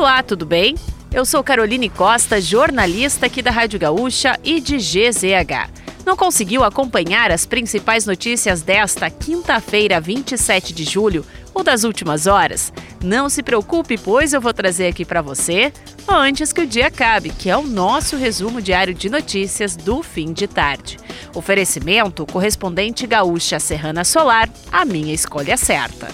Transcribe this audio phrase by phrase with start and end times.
[0.00, 0.76] Olá, tudo bem?
[1.12, 5.68] Eu sou Caroline Costa, jornalista aqui da Rádio Gaúcha e de GZH.
[6.06, 12.72] Não conseguiu acompanhar as principais notícias desta quinta-feira, 27 de julho, ou das últimas horas?
[13.04, 15.70] Não se preocupe, pois eu vou trazer aqui para você
[16.08, 20.32] antes que o dia acabe, que é o nosso resumo diário de notícias do fim
[20.32, 20.96] de tarde.
[21.34, 26.08] Oferecimento correspondente gaúcha Serrana Solar, a minha escolha certa.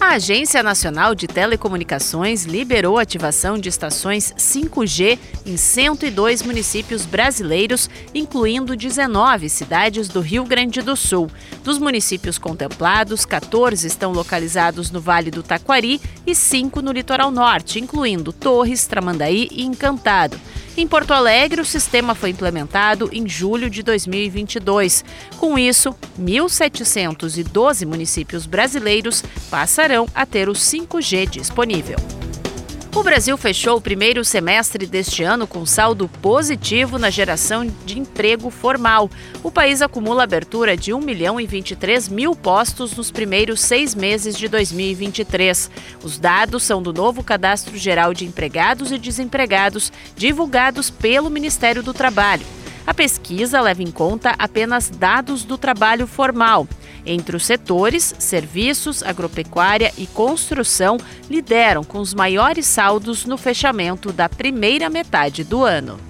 [0.00, 7.88] A Agência Nacional de Telecomunicações liberou a ativação de estações 5G em 102 municípios brasileiros,
[8.14, 11.30] incluindo 19 cidades do Rio Grande do Sul.
[11.62, 17.78] Dos municípios contemplados, 14 estão localizados no Vale do Taquari e 5 no litoral norte,
[17.78, 20.40] incluindo Torres, Tramandaí e Encantado.
[20.76, 25.04] Em Porto Alegre, o sistema foi implementado em julho de 2022.
[25.36, 31.98] Com isso, 1.712 municípios brasileiros passarão a ter o 5G disponível.
[32.92, 38.50] O Brasil fechou o primeiro semestre deste ano com saldo positivo na geração de emprego
[38.50, 39.08] formal.
[39.44, 44.36] O país acumula abertura de 1 milhão e 23 mil postos nos primeiros seis meses
[44.36, 45.70] de 2023.
[46.02, 51.94] Os dados são do novo Cadastro Geral de Empregados e Desempregados, divulgados pelo Ministério do
[51.94, 52.44] Trabalho.
[52.84, 56.66] A pesquisa leva em conta apenas dados do trabalho formal.
[57.12, 60.96] Entre os setores, serviços, agropecuária e construção
[61.28, 66.09] lideram com os maiores saldos no fechamento da primeira metade do ano.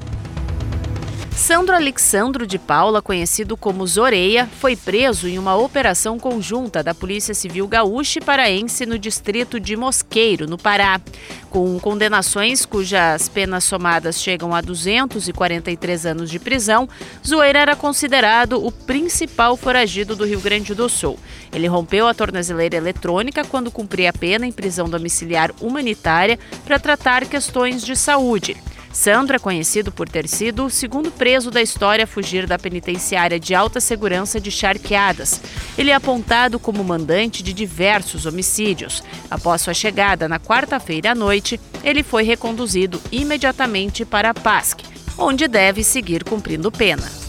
[1.40, 7.32] Sandro Alexandro de Paula, conhecido como Zoreia, foi preso em uma operação conjunta da Polícia
[7.32, 11.00] Civil Gaúcha e Paraense no distrito de Mosqueiro, no Pará.
[11.48, 16.86] Com condenações cujas penas somadas chegam a 243 anos de prisão,
[17.26, 21.18] Zoeira era considerado o principal foragido do Rio Grande do Sul.
[21.50, 27.24] Ele rompeu a tornozeleira eletrônica quando cumpria a pena em prisão domiciliar humanitária para tratar
[27.24, 28.58] questões de saúde.
[28.92, 33.38] Sandro é conhecido por ter sido o segundo preso da história a fugir da penitenciária
[33.38, 35.40] de alta segurança de Charqueadas.
[35.78, 39.02] Ele é apontado como mandante de diversos homicídios.
[39.30, 44.80] Após sua chegada na quarta-feira à noite, ele foi reconduzido imediatamente para a PASC,
[45.16, 47.19] onde deve seguir cumprindo pena.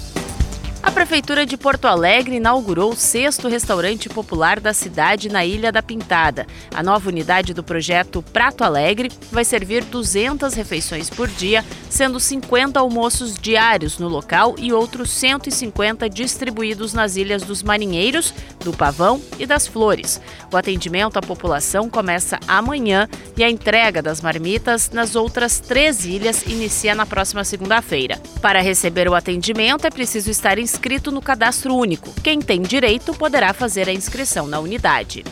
[0.84, 5.84] A Prefeitura de Porto Alegre inaugurou o sexto restaurante popular da cidade na Ilha da
[5.84, 6.48] Pintada.
[6.74, 12.80] A nova unidade do projeto Prato Alegre vai servir 200 refeições por dia, sendo 50
[12.80, 19.46] almoços diários no local e outros 150 distribuídos nas ilhas dos Marinheiros, do Pavão e
[19.46, 20.20] das Flores.
[20.52, 26.44] O atendimento à população começa amanhã e a entrega das marmitas nas outras três ilhas
[26.48, 28.20] inicia na próxima segunda-feira.
[28.42, 32.14] Para receber o atendimento é preciso estar em inscrito no cadastro único.
[32.24, 35.26] Quem tem direito poderá fazer a inscrição na unidade.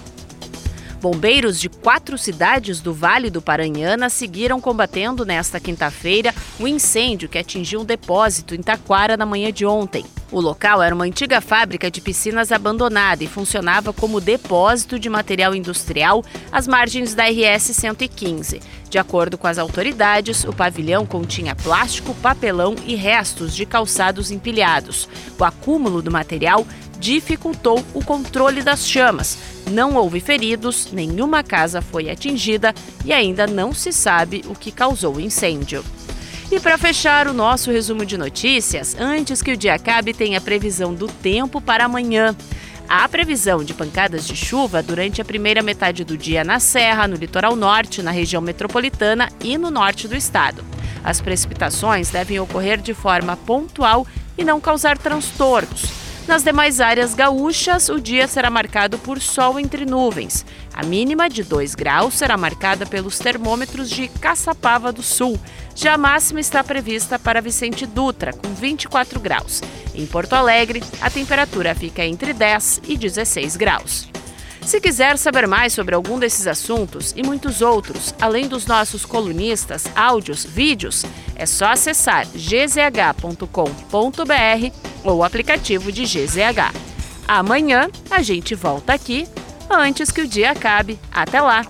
[1.02, 7.38] Bombeiros de quatro cidades do Vale do Paranhana seguiram combatendo nesta quinta-feira o incêndio que
[7.38, 10.04] atingiu um depósito em Taquara na manhã de ontem.
[10.32, 15.56] O local era uma antiga fábrica de piscinas abandonada e funcionava como depósito de material
[15.56, 18.62] industrial às margens da RS 115.
[18.88, 25.10] De acordo com as autoridades, o pavilhão continha plástico, papelão e restos de calçados empilhados.
[25.40, 26.66] O acúmulo do material
[27.00, 29.38] dificultou o controle das chamas.
[29.72, 32.74] Não houve feridos, nenhuma casa foi atingida
[33.04, 35.84] e ainda não se sabe o que causou o incêndio.
[36.52, 40.42] E para fechar o nosso resumo de notícias, antes que o dia acabe, tem a
[40.42, 42.36] previsão do tempo para amanhã.
[42.88, 47.16] Há previsão de pancadas de chuva durante a primeira metade do dia na Serra, no
[47.16, 50.66] litoral norte, na região metropolitana e no norte do estado.
[51.04, 56.09] As precipitações devem ocorrer de forma pontual e não causar transtornos.
[56.30, 60.46] Nas demais áreas gaúchas, o dia será marcado por sol entre nuvens.
[60.72, 65.40] A mínima de 2 graus será marcada pelos termômetros de Caçapava do Sul.
[65.74, 69.64] Já a máxima está prevista para Vicente Dutra, com 24 graus.
[69.96, 74.08] Em Porto Alegre, a temperatura fica entre 10 e 16 graus.
[74.62, 79.86] Se quiser saber mais sobre algum desses assuntos e muitos outros, além dos nossos colunistas,
[79.96, 81.04] áudios, vídeos,
[81.36, 83.50] é só acessar gzh.com.br
[85.04, 86.74] ou aplicativo de GZH.
[87.28, 89.28] Amanhã a gente volta aqui
[89.70, 91.00] antes que o dia acabe.
[91.12, 91.66] Até lá!